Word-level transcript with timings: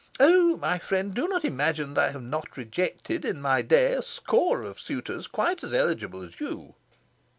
Oh 0.19 0.57
my 0.57 0.79
friend, 0.79 1.13
do 1.13 1.27
not 1.27 1.45
imagine 1.45 1.93
that 1.93 2.09
I 2.09 2.11
have 2.11 2.23
not 2.23 2.57
rejected, 2.57 3.23
in 3.23 3.39
my 3.39 3.61
day, 3.61 3.93
a 3.93 4.01
score 4.01 4.63
of 4.63 4.79
suitors 4.79 5.27
quite 5.27 5.63
as 5.63 5.75
eligible 5.75 6.23
as 6.23 6.39
you." 6.39 6.73